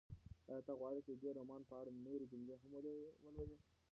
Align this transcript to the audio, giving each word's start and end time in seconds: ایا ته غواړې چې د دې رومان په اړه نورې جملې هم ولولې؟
ایا 0.49 0.61
ته 0.67 0.73
غواړې 0.79 1.01
چې 1.05 1.11
د 1.13 1.17
دې 1.23 1.29
رومان 1.37 1.61
په 1.69 1.73
اړه 1.81 1.91
نورې 2.07 2.25
جملې 2.31 2.55
هم 2.61 2.69
ولولې؟ 3.25 3.57